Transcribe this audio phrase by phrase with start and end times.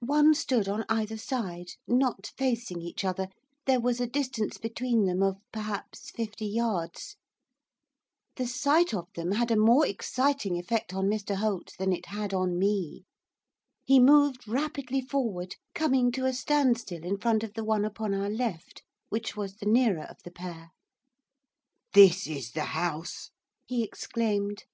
[0.00, 3.28] One stood on either side, not facing each other,
[3.64, 7.14] there was a distance between them of perhaps fifty yards.
[8.34, 12.34] The sight of them had a more exciting effect on Mr Holt than it had
[12.34, 13.04] on me.
[13.84, 18.28] He moved rapidly forward, coming to a standstill in front of the one upon our
[18.30, 20.72] left, which was the nearer of the pair.
[21.92, 23.30] 'This is the house!'
[23.64, 24.64] he exclaimed.